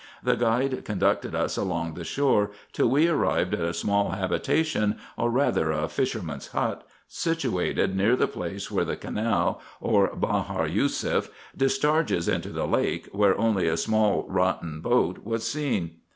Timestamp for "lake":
12.65-13.09